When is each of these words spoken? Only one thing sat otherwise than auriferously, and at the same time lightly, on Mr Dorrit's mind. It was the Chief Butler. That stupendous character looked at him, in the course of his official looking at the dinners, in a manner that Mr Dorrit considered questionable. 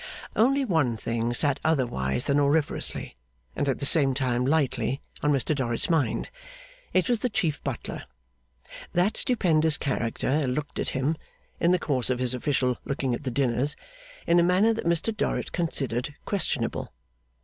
Only 0.35 0.65
one 0.65 0.97
thing 0.97 1.31
sat 1.35 1.59
otherwise 1.63 2.25
than 2.25 2.39
auriferously, 2.39 3.13
and 3.55 3.69
at 3.69 3.77
the 3.77 3.85
same 3.85 4.15
time 4.15 4.45
lightly, 4.47 4.99
on 5.21 5.31
Mr 5.31 5.53
Dorrit's 5.55 5.91
mind. 5.91 6.31
It 6.91 7.07
was 7.07 7.19
the 7.19 7.29
Chief 7.29 7.63
Butler. 7.63 8.05
That 8.93 9.15
stupendous 9.15 9.77
character 9.77 10.47
looked 10.47 10.79
at 10.79 10.89
him, 10.97 11.17
in 11.59 11.69
the 11.71 11.77
course 11.77 12.09
of 12.09 12.17
his 12.17 12.33
official 12.33 12.79
looking 12.83 13.13
at 13.13 13.25
the 13.25 13.29
dinners, 13.29 13.75
in 14.25 14.39
a 14.39 14.43
manner 14.43 14.73
that 14.73 14.87
Mr 14.87 15.15
Dorrit 15.15 15.51
considered 15.51 16.15
questionable. 16.25 16.91